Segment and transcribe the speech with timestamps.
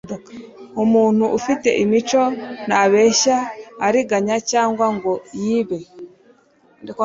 [0.83, 2.21] Umuntu ufite imico
[2.67, 3.37] ntabeshya,
[3.87, 5.79] ariganya, cyangwa ngo yibe.